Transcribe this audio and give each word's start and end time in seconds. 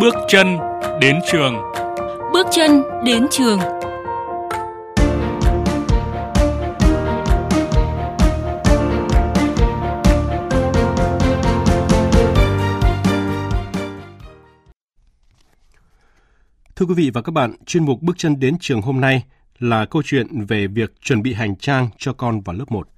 Bước 0.00 0.14
chân 0.28 0.56
đến 1.00 1.20
trường. 1.26 1.54
Bước 2.32 2.46
chân 2.50 2.82
đến 3.04 3.26
trường. 3.30 3.58
Thưa 16.76 16.86
quý 16.86 16.94
vị 16.94 17.10
và 17.14 17.22
các 17.22 17.32
bạn, 17.32 17.54
chuyên 17.66 17.84
mục 17.84 18.02
Bước 18.02 18.18
chân 18.18 18.40
đến 18.40 18.56
trường 18.60 18.82
hôm 18.82 19.00
nay 19.00 19.24
là 19.58 19.84
câu 19.84 20.02
chuyện 20.04 20.44
về 20.46 20.66
việc 20.66 21.00
chuẩn 21.00 21.22
bị 21.22 21.34
hành 21.34 21.56
trang 21.56 21.88
cho 21.98 22.12
con 22.12 22.40
vào 22.40 22.56
lớp 22.56 22.64
1. 22.68 22.88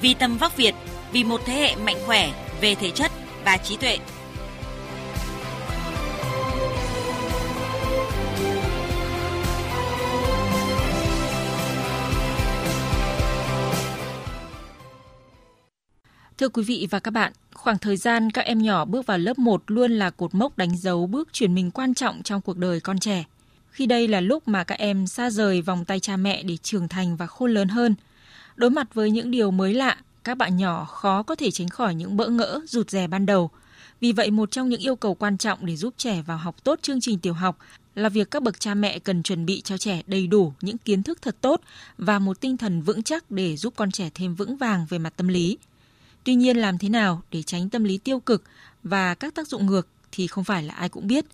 Vì 0.00 0.14
tầm 0.14 0.36
vóc 0.38 0.56
Việt, 0.56 0.74
vì 1.12 1.24
một 1.24 1.40
thế 1.44 1.54
hệ 1.54 1.76
mạnh 1.76 1.96
khỏe 2.06 2.32
về 2.60 2.74
thể 2.74 2.90
chất 2.90 3.10
và 3.44 3.56
trí 3.56 3.76
tuệ. 3.76 3.98
Thưa 16.38 16.48
quý 16.48 16.62
vị 16.62 16.86
và 16.90 17.00
các 17.00 17.10
bạn, 17.10 17.32
khoảng 17.54 17.78
thời 17.78 17.96
gian 17.96 18.30
các 18.30 18.44
em 18.44 18.58
nhỏ 18.58 18.84
bước 18.84 19.06
vào 19.06 19.18
lớp 19.18 19.38
1 19.38 19.62
luôn 19.66 19.92
là 19.92 20.10
cột 20.10 20.34
mốc 20.34 20.58
đánh 20.58 20.76
dấu 20.76 21.06
bước 21.06 21.28
chuyển 21.32 21.54
mình 21.54 21.70
quan 21.70 21.94
trọng 21.94 22.22
trong 22.22 22.40
cuộc 22.40 22.56
đời 22.56 22.80
con 22.80 22.98
trẻ. 22.98 23.24
Khi 23.70 23.86
đây 23.86 24.08
là 24.08 24.20
lúc 24.20 24.48
mà 24.48 24.64
các 24.64 24.78
em 24.78 25.06
xa 25.06 25.30
rời 25.30 25.62
vòng 25.62 25.84
tay 25.84 26.00
cha 26.00 26.16
mẹ 26.16 26.42
để 26.42 26.56
trưởng 26.56 26.88
thành 26.88 27.16
và 27.16 27.26
khôn 27.26 27.54
lớn 27.54 27.68
hơn. 27.68 27.94
Đối 28.56 28.70
mặt 28.70 28.94
với 28.94 29.10
những 29.10 29.30
điều 29.30 29.50
mới 29.50 29.74
lạ, 29.74 29.96
các 30.24 30.38
bạn 30.38 30.56
nhỏ 30.56 30.84
khó 30.84 31.22
có 31.22 31.34
thể 31.34 31.50
tránh 31.50 31.68
khỏi 31.68 31.94
những 31.94 32.16
bỡ 32.16 32.28
ngỡ, 32.28 32.60
rụt 32.66 32.90
rè 32.90 33.06
ban 33.06 33.26
đầu. 33.26 33.50
Vì 34.00 34.12
vậy, 34.12 34.30
một 34.30 34.50
trong 34.50 34.68
những 34.68 34.80
yêu 34.80 34.96
cầu 34.96 35.14
quan 35.14 35.38
trọng 35.38 35.66
để 35.66 35.76
giúp 35.76 35.94
trẻ 35.96 36.22
vào 36.22 36.38
học 36.38 36.64
tốt 36.64 36.78
chương 36.82 37.00
trình 37.00 37.18
tiểu 37.18 37.32
học 37.32 37.58
là 37.94 38.08
việc 38.08 38.30
các 38.30 38.42
bậc 38.42 38.60
cha 38.60 38.74
mẹ 38.74 38.98
cần 38.98 39.22
chuẩn 39.22 39.46
bị 39.46 39.60
cho 39.60 39.78
trẻ 39.78 40.02
đầy 40.06 40.26
đủ 40.26 40.52
những 40.60 40.78
kiến 40.78 41.02
thức 41.02 41.22
thật 41.22 41.36
tốt 41.40 41.60
và 41.98 42.18
một 42.18 42.40
tinh 42.40 42.56
thần 42.56 42.82
vững 42.82 43.02
chắc 43.02 43.30
để 43.30 43.56
giúp 43.56 43.74
con 43.76 43.90
trẻ 43.90 44.10
thêm 44.14 44.34
vững 44.34 44.56
vàng 44.56 44.86
về 44.88 44.98
mặt 44.98 45.12
tâm 45.16 45.28
lý. 45.28 45.58
Tuy 46.24 46.34
nhiên 46.34 46.56
làm 46.56 46.78
thế 46.78 46.88
nào 46.88 47.22
để 47.30 47.42
tránh 47.42 47.68
tâm 47.70 47.84
lý 47.84 47.98
tiêu 47.98 48.20
cực 48.20 48.42
và 48.82 49.14
các 49.14 49.34
tác 49.34 49.48
dụng 49.48 49.66
ngược 49.66 49.86
thì 50.12 50.26
không 50.26 50.44
phải 50.44 50.62
là 50.62 50.74
ai 50.74 50.88
cũng 50.88 51.06
biết. 51.06 51.24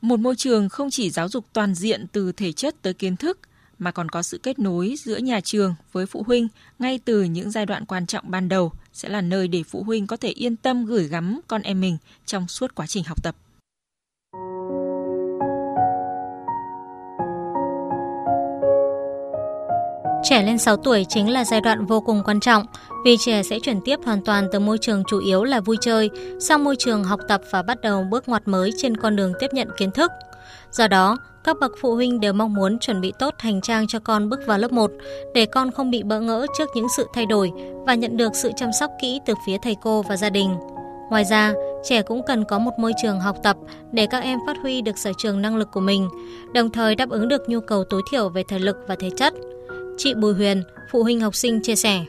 Một 0.00 0.20
môi 0.20 0.36
trường 0.36 0.68
không 0.68 0.90
chỉ 0.90 1.10
giáo 1.10 1.28
dục 1.28 1.44
toàn 1.52 1.74
diện 1.74 2.06
từ 2.12 2.32
thể 2.32 2.52
chất 2.52 2.82
tới 2.82 2.94
kiến 2.94 3.16
thức 3.16 3.38
mà 3.78 3.90
còn 3.90 4.08
có 4.08 4.22
sự 4.22 4.38
kết 4.38 4.58
nối 4.58 4.94
giữa 4.98 5.16
nhà 5.16 5.40
trường 5.40 5.74
với 5.92 6.06
phụ 6.06 6.22
huynh 6.26 6.48
ngay 6.78 7.00
từ 7.04 7.22
những 7.22 7.50
giai 7.50 7.66
đoạn 7.66 7.84
quan 7.84 8.06
trọng 8.06 8.30
ban 8.30 8.48
đầu 8.48 8.72
sẽ 8.92 9.08
là 9.08 9.20
nơi 9.20 9.48
để 9.48 9.62
phụ 9.62 9.82
huynh 9.82 10.06
có 10.06 10.16
thể 10.16 10.28
yên 10.28 10.56
tâm 10.56 10.84
gửi 10.84 11.08
gắm 11.08 11.40
con 11.48 11.62
em 11.62 11.80
mình 11.80 11.96
trong 12.26 12.48
suốt 12.48 12.74
quá 12.74 12.86
trình 12.86 13.04
học 13.04 13.22
tập. 13.22 13.36
Trẻ 20.22 20.42
lên 20.42 20.58
6 20.58 20.76
tuổi 20.76 21.06
chính 21.08 21.30
là 21.30 21.44
giai 21.44 21.60
đoạn 21.60 21.86
vô 21.86 22.00
cùng 22.00 22.22
quan 22.24 22.40
trọng 22.40 22.66
vì 23.04 23.16
trẻ 23.16 23.42
sẽ 23.42 23.58
chuyển 23.62 23.80
tiếp 23.84 23.96
hoàn 24.04 24.24
toàn 24.24 24.48
từ 24.52 24.58
môi 24.58 24.78
trường 24.78 25.02
chủ 25.08 25.18
yếu 25.18 25.44
là 25.44 25.60
vui 25.60 25.76
chơi 25.80 26.10
sang 26.40 26.64
môi 26.64 26.76
trường 26.78 27.04
học 27.04 27.20
tập 27.28 27.40
và 27.50 27.62
bắt 27.62 27.80
đầu 27.80 28.04
bước 28.10 28.28
ngoặt 28.28 28.48
mới 28.48 28.70
trên 28.76 28.96
con 28.96 29.16
đường 29.16 29.32
tiếp 29.40 29.46
nhận 29.52 29.68
kiến 29.76 29.90
thức. 29.90 30.10
Do 30.72 30.88
đó, 30.88 31.18
các 31.48 31.58
bậc 31.60 31.72
phụ 31.80 31.94
huynh 31.94 32.20
đều 32.20 32.32
mong 32.32 32.54
muốn 32.54 32.78
chuẩn 32.78 33.00
bị 33.00 33.12
tốt 33.18 33.34
hành 33.38 33.60
trang 33.60 33.86
cho 33.86 33.98
con 33.98 34.28
bước 34.28 34.40
vào 34.46 34.58
lớp 34.58 34.72
1 34.72 34.90
để 35.34 35.46
con 35.46 35.70
không 35.70 35.90
bị 35.90 36.02
bỡ 36.02 36.20
ngỡ 36.20 36.46
trước 36.58 36.68
những 36.74 36.86
sự 36.96 37.06
thay 37.14 37.26
đổi 37.26 37.52
và 37.86 37.94
nhận 37.94 38.16
được 38.16 38.34
sự 38.34 38.50
chăm 38.56 38.72
sóc 38.72 38.90
kỹ 39.00 39.20
từ 39.26 39.34
phía 39.46 39.56
thầy 39.62 39.76
cô 39.82 40.02
và 40.02 40.16
gia 40.16 40.30
đình. 40.30 40.54
Ngoài 41.10 41.24
ra, 41.24 41.54
trẻ 41.84 42.02
cũng 42.02 42.22
cần 42.26 42.44
có 42.44 42.58
một 42.58 42.70
môi 42.78 42.92
trường 43.02 43.20
học 43.20 43.36
tập 43.42 43.56
để 43.92 44.06
các 44.06 44.22
em 44.22 44.38
phát 44.46 44.56
huy 44.62 44.82
được 44.82 44.98
sở 44.98 45.12
trường 45.18 45.42
năng 45.42 45.56
lực 45.56 45.68
của 45.72 45.80
mình, 45.80 46.08
đồng 46.54 46.70
thời 46.70 46.94
đáp 46.94 47.10
ứng 47.10 47.28
được 47.28 47.48
nhu 47.48 47.60
cầu 47.60 47.84
tối 47.84 48.02
thiểu 48.10 48.28
về 48.28 48.42
thể 48.48 48.58
lực 48.58 48.76
và 48.88 48.96
thể 48.98 49.10
chất. 49.16 49.34
Chị 49.96 50.14
Bùi 50.14 50.34
Huyền, 50.34 50.62
phụ 50.92 51.02
huynh 51.02 51.20
học 51.20 51.34
sinh 51.34 51.62
chia 51.62 51.76
sẻ. 51.76 52.04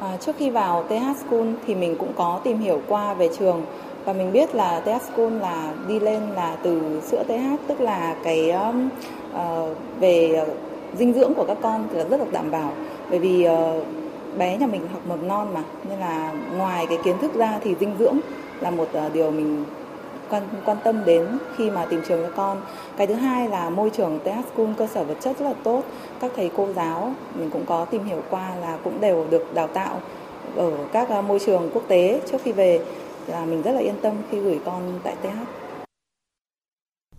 À, 0.00 0.16
trước 0.20 0.36
khi 0.38 0.50
vào 0.50 0.84
TH 0.88 1.26
School 1.26 1.46
thì 1.66 1.74
mình 1.74 1.96
cũng 1.98 2.12
có 2.16 2.40
tìm 2.44 2.58
hiểu 2.58 2.82
qua 2.88 3.14
về 3.14 3.28
trường 3.38 3.64
và 4.08 4.14
mình 4.14 4.32
biết 4.32 4.54
là 4.54 4.80
TH 4.80 4.88
School 4.88 5.32
là 5.40 5.72
đi 5.88 6.00
lên 6.00 6.22
là 6.34 6.56
từ 6.62 7.00
sữa 7.06 7.22
TH 7.28 7.68
tức 7.68 7.80
là 7.80 8.16
cái 8.24 8.52
uh, 9.34 9.76
về 10.00 10.34
ờ, 10.34 10.46
dinh 10.98 11.12
dưỡng 11.12 11.34
của 11.34 11.44
các 11.44 11.56
con 11.62 11.88
thì 11.92 11.98
là 11.98 12.04
rất 12.04 12.20
là 12.20 12.26
đảm 12.32 12.50
bảo. 12.50 12.72
Bởi 13.10 13.18
vì 13.18 13.48
uh, 13.48 13.84
bé 14.38 14.56
nhà 14.56 14.66
mình 14.66 14.80
học 14.92 15.02
mầm 15.08 15.28
non 15.28 15.48
mà 15.54 15.62
nên 15.88 15.98
là 15.98 16.32
ngoài 16.56 16.86
cái 16.86 16.98
kiến 17.04 17.18
thức 17.18 17.34
ra 17.34 17.58
thì 17.64 17.74
dinh 17.80 17.94
dưỡng 17.98 18.18
là 18.60 18.70
một 18.70 18.88
uh, 19.06 19.12
điều 19.12 19.30
mình 19.30 19.64
quan 20.30 20.42
quan 20.64 20.76
tâm 20.84 21.04
đến 21.04 21.26
khi 21.56 21.70
mà 21.70 21.84
tìm 21.84 22.00
trường 22.08 22.22
cho 22.22 22.32
con. 22.36 22.60
Cái 22.96 23.06
thứ 23.06 23.14
hai 23.14 23.48
là 23.48 23.70
môi 23.70 23.90
trường 23.90 24.18
TH 24.24 24.54
School 24.54 24.68
cơ 24.78 24.86
sở 24.86 25.04
vật 25.04 25.16
chất 25.20 25.38
rất 25.38 25.46
là 25.46 25.54
tốt. 25.62 25.82
Các 26.20 26.32
thầy 26.36 26.50
cô 26.56 26.68
giáo 26.76 27.12
mình 27.34 27.50
cũng 27.50 27.66
có 27.66 27.84
tìm 27.84 28.04
hiểu 28.04 28.22
qua 28.30 28.54
là 28.60 28.78
cũng 28.84 29.00
đều 29.00 29.26
được 29.30 29.54
đào 29.54 29.66
tạo 29.66 30.00
ở 30.56 30.72
các 30.92 31.24
môi 31.24 31.38
trường 31.38 31.70
quốc 31.74 31.82
tế 31.88 32.20
trước 32.30 32.38
khi 32.44 32.52
về 32.52 32.80
là 33.28 33.44
mình 33.44 33.62
rất 33.62 33.72
là 33.72 33.80
yên 33.80 33.94
tâm 34.02 34.12
khi 34.30 34.38
gửi 34.38 34.58
con 34.64 35.00
tại 35.04 35.16
TH. 35.22 35.28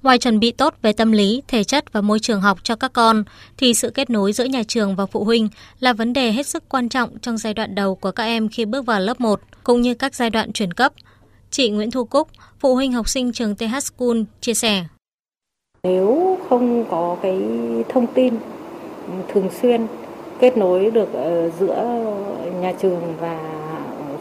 Ngoài 0.04 0.18
chuẩn 0.18 0.40
bị 0.40 0.52
tốt 0.52 0.74
về 0.82 0.94
tâm 0.94 1.12
lý, 1.12 1.42
thể 1.48 1.64
chất 1.64 1.94
và 1.94 2.02
môi 2.02 2.20
trường 2.20 2.42
học 2.42 2.58
cho 2.64 2.76
các 2.76 2.94
con, 2.94 3.24
thì 3.58 3.74
sự 3.74 3.90
kết 3.90 4.10
nối 4.10 4.34
giữa 4.34 4.46
nhà 4.46 4.64
trường 4.68 4.96
và 4.96 5.06
phụ 5.06 5.24
huynh 5.24 5.50
là 5.80 5.94
vấn 5.94 6.14
đề 6.14 6.32
hết 6.32 6.48
sức 6.48 6.64
quan 6.70 6.90
trọng 6.90 7.20
trong 7.22 7.38
giai 7.38 7.54
đoạn 7.54 7.76
đầu 7.76 7.96
của 7.96 8.12
các 8.12 8.24
em 8.24 8.50
khi 8.50 8.66
bước 8.66 8.86
vào 8.86 9.00
lớp 9.00 9.22
1, 9.22 9.40
cũng 9.64 9.82
như 9.82 9.94
các 9.94 10.16
giai 10.16 10.30
đoạn 10.30 10.52
chuyển 10.52 10.74
cấp. 10.74 10.94
Chị 11.52 11.70
Nguyễn 11.70 11.92
Thu 11.92 12.06
Cúc, 12.06 12.28
phụ 12.60 12.76
huynh 12.76 12.94
học 12.94 13.10
sinh 13.10 13.32
trường 13.32 13.56
TH 13.56 13.80
School, 13.82 14.18
chia 14.42 14.54
sẻ. 14.54 14.86
Nếu 15.84 16.38
không 16.50 16.86
có 16.90 17.18
cái 17.22 17.42
thông 17.90 18.08
tin 18.08 18.34
thường 19.34 19.50
xuyên 19.62 19.88
kết 20.40 20.58
nối 20.58 20.92
được 20.92 21.14
ờ, 21.14 21.50
giữa 21.60 22.04
nhà 22.62 22.74
trường 22.82 23.16
và 23.20 23.40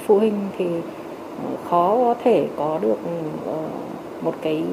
phụ 0.06 0.18
huynh 0.18 0.48
thì 0.58 0.66
khó 1.70 1.96
có 1.96 2.14
thể 2.24 2.48
có 2.56 2.78
được 2.82 2.96
ờ, 3.46 3.68
một 4.20 4.34
cái 4.42 4.64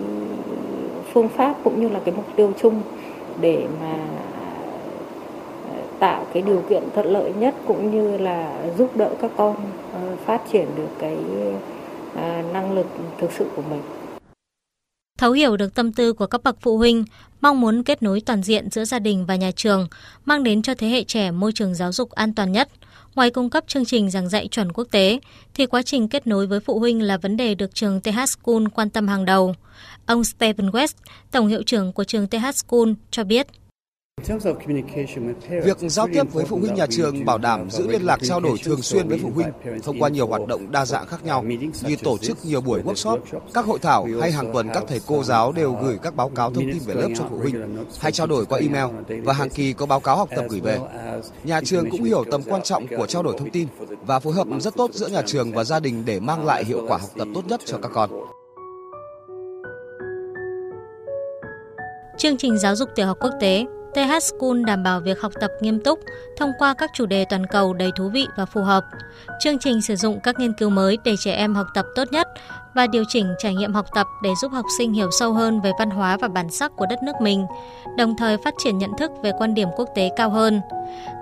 phương 1.14 1.30
pháp 1.30 1.56
cũng 1.64 1.82
như 1.82 1.90
là 1.90 2.00
cái 2.06 2.14
mục 2.16 2.26
tiêu 2.36 2.54
chung 2.62 2.82
để 3.42 3.68
mà 3.82 3.98
ờ, 5.70 5.82
tạo 6.00 6.26
cái 6.34 6.44
điều 6.44 6.64
kiện 6.70 6.84
thuận 6.94 7.06
lợi 7.06 7.34
nhất 7.40 7.56
cũng 7.68 7.92
như 7.92 8.18
là 8.18 8.68
giúp 8.78 8.98
đỡ 8.98 9.10
các 9.22 9.32
con 9.38 9.56
ờ, 9.94 10.16
phát 10.26 10.42
triển 10.52 10.68
được 10.76 10.90
cái 11.00 11.18
năng 12.54 12.72
lực 12.72 12.88
thực 13.18 13.32
sự 13.32 13.46
của 13.56 13.62
mình. 13.70 13.82
Thấu 15.20 15.32
hiểu 15.32 15.58
được 15.58 15.76
tâm 15.76 15.94
tư 15.94 16.14
của 16.14 16.28
các 16.28 16.44
bậc 16.44 16.58
phụ 16.62 16.78
huynh, 16.78 17.06
mong 17.42 17.62
muốn 17.62 17.84
kết 17.84 18.04
nối 18.04 18.22
toàn 18.26 18.44
diện 18.44 18.70
giữa 18.70 18.86
gia 18.86 19.00
đình 19.00 19.26
và 19.26 19.36
nhà 19.36 19.52
trường, 19.56 19.88
mang 20.26 20.44
đến 20.44 20.62
cho 20.62 20.76
thế 20.76 20.88
hệ 20.88 21.04
trẻ 21.04 21.32
môi 21.32 21.52
trường 21.52 21.76
giáo 21.76 21.92
dục 21.92 22.12
an 22.12 22.34
toàn 22.34 22.52
nhất. 22.52 22.70
Ngoài 23.16 23.30
cung 23.30 23.50
cấp 23.50 23.64
chương 23.68 23.86
trình 23.86 24.10
giảng 24.10 24.30
dạy 24.30 24.48
chuẩn 24.48 24.72
quốc 24.72 24.88
tế, 24.92 25.20
thì 25.54 25.66
quá 25.66 25.82
trình 25.82 26.08
kết 26.08 26.28
nối 26.28 26.48
với 26.48 26.60
phụ 26.60 26.80
huynh 26.80 27.02
là 27.02 27.18
vấn 27.18 27.38
đề 27.38 27.56
được 27.56 27.76
trường 27.76 28.02
TH 28.02 28.20
School 28.28 28.64
quan 28.76 28.90
tâm 28.90 29.08
hàng 29.08 29.26
đầu. 29.26 29.56
Ông 30.06 30.24
Stephen 30.24 30.70
West, 30.70 30.94
Tổng 31.32 31.48
hiệu 31.48 31.64
trưởng 31.64 31.94
của 31.94 32.04
trường 32.04 32.28
TH 32.28 32.46
School, 32.54 32.90
cho 33.12 33.24
biết. 33.24 33.48
Việc 35.64 35.78
giao 35.80 36.08
tiếp 36.14 36.24
với 36.34 36.46
phụ 36.46 36.58
huynh 36.58 36.76
nhà 36.76 36.86
trường 36.90 37.26
bảo 37.26 37.38
đảm 37.38 37.70
giữ 37.70 37.88
liên 37.88 38.02
lạc 38.02 38.20
trao 38.24 38.40
đổi 38.40 38.58
thường 38.64 38.82
xuyên 38.82 39.08
với 39.08 39.20
phụ 39.24 39.32
huynh 39.36 39.48
thông 39.84 40.00
qua 40.00 40.10
nhiều 40.10 40.28
hoạt 40.28 40.48
động 40.48 40.72
đa 40.72 40.86
dạng 40.86 41.08
khác 41.08 41.26
nhau 41.26 41.44
như 41.84 41.96
tổ 42.04 42.18
chức 42.18 42.46
nhiều 42.46 42.62
buổi 42.62 42.82
workshop, 42.82 43.18
các 43.54 43.66
hội 43.66 43.80
thảo 43.80 44.08
hay 44.22 44.32
hàng 44.32 44.54
tuần 44.54 44.68
các 44.74 44.84
thầy 44.88 45.02
cô 45.08 45.24
giáo 45.24 45.52
đều 45.52 45.78
gửi 45.82 45.98
các 46.04 46.16
báo 46.16 46.30
cáo 46.30 46.54
thông 46.54 46.72
tin 46.72 46.80
về 46.86 46.94
lớp 46.94 47.10
cho 47.18 47.24
phụ 47.30 47.38
huynh 47.38 47.86
hay 48.00 48.12
trao 48.12 48.28
đổi 48.28 48.46
qua 48.46 48.60
email 48.60 48.86
và 49.24 49.34
hàng 49.34 49.50
kỳ 49.50 49.74
có 49.74 49.86
báo 49.86 50.00
cáo 50.00 50.18
học 50.18 50.30
tập 50.36 50.46
gửi 50.50 50.60
về. 50.60 50.80
Nhà 51.44 51.62
trường 51.66 51.90
cũng 51.90 52.04
hiểu 52.04 52.24
tầm 52.32 52.42
quan 52.44 52.62
trọng 52.62 52.88
của 52.98 53.06
trao 53.06 53.24
đổi 53.24 53.36
thông 53.38 53.50
tin 53.50 53.68
và 54.06 54.20
phối 54.20 54.34
hợp 54.34 54.48
rất 54.60 54.76
tốt 54.76 54.92
giữa 54.94 55.08
nhà 55.08 55.22
trường 55.26 55.52
và 55.52 55.64
gia 55.64 55.80
đình 55.80 56.06
để 56.06 56.20
mang 56.20 56.46
lại 56.46 56.66
hiệu 56.66 56.86
quả 56.88 56.98
học 56.98 57.10
tập 57.18 57.28
tốt 57.34 57.42
nhất 57.48 57.62
cho 57.66 57.78
các 57.78 57.92
con. 57.94 58.10
Chương 62.18 62.38
trình 62.38 62.58
giáo 62.58 62.76
dục 62.76 62.90
tiểu 62.96 63.06
học 63.06 63.18
quốc 63.22 63.32
tế 63.40 63.66
TH 63.96 64.20
School 64.22 64.64
đảm 64.66 64.84
bảo 64.84 65.00
việc 65.00 65.22
học 65.22 65.32
tập 65.40 65.52
nghiêm 65.62 65.80
túc 65.80 66.00
thông 66.38 66.52
qua 66.60 66.74
các 66.74 66.90
chủ 66.94 67.06
đề 67.06 67.26
toàn 67.26 67.46
cầu 67.46 67.74
đầy 67.74 67.92
thú 67.96 68.10
vị 68.10 68.28
và 68.38 68.46
phù 68.46 68.62
hợp. 68.62 68.86
Chương 69.40 69.60
trình 69.60 69.82
sử 69.82 69.96
dụng 69.96 70.20
các 70.24 70.40
nghiên 70.40 70.54
cứu 70.54 70.70
mới 70.70 70.98
để 71.04 71.16
trẻ 71.20 71.32
em 71.34 71.56
học 71.56 71.68
tập 71.74 71.86
tốt 71.96 72.04
nhất 72.12 72.28
và 72.76 72.88
điều 72.88 73.04
chỉnh 73.08 73.36
trải 73.40 73.56
nghiệm 73.56 73.74
học 73.74 73.86
tập 73.96 74.08
để 74.24 74.30
giúp 74.42 74.52
học 74.52 74.66
sinh 74.78 74.94
hiểu 74.94 75.12
sâu 75.12 75.34
hơn 75.34 75.62
về 75.62 75.72
văn 75.80 75.90
hóa 75.90 76.18
và 76.18 76.28
bản 76.28 76.50
sắc 76.50 76.72
của 76.76 76.86
đất 76.90 77.04
nước 77.04 77.16
mình, 77.22 77.46
đồng 77.98 78.18
thời 78.18 78.38
phát 78.38 78.54
triển 78.58 78.78
nhận 78.78 78.92
thức 78.98 79.12
về 79.24 79.32
quan 79.38 79.54
điểm 79.54 79.68
quốc 79.76 79.90
tế 79.96 80.10
cao 80.16 80.30
hơn. 80.30 80.62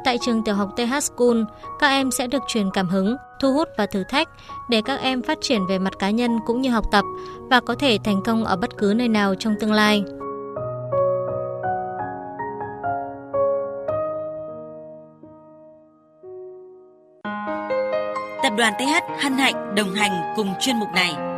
Tại 0.04 0.18
trường 0.26 0.44
tiểu 0.44 0.56
học 0.56 0.70
TH 0.78 1.04
School, 1.04 1.42
các 1.80 1.88
em 1.88 2.12
sẽ 2.12 2.28
được 2.28 2.44
truyền 2.48 2.72
cảm 2.74 2.90
hứng, 2.90 3.16
thu 3.40 3.54
hút 3.54 3.70
và 3.78 3.86
thử 3.86 4.04
thách 4.10 4.30
để 4.70 4.82
các 4.86 5.02
em 5.02 5.22
phát 5.22 5.38
triển 5.42 5.68
về 5.70 5.80
mặt 5.80 5.94
cá 6.00 6.10
nhân 6.10 6.40
cũng 6.46 6.62
như 6.62 6.70
học 6.70 6.86
tập 6.92 7.06
và 7.50 7.60
có 7.60 7.76
thể 7.76 7.98
thành 8.04 8.24
công 8.24 8.44
ở 8.46 8.56
bất 8.56 8.78
cứ 8.78 8.94
nơi 8.96 9.08
nào 9.08 9.36
trong 9.36 9.56
tương 9.60 9.74
lai. 9.74 10.04
Tập 18.44 18.54
đoàn 18.58 18.74
TH 18.80 19.24
hân 19.24 19.34
hạnh 19.34 19.76
đồng 19.76 19.94
hành 19.94 20.34
cùng 20.36 20.54
chuyên 20.60 20.78
mục 20.78 20.90
này. 20.96 21.33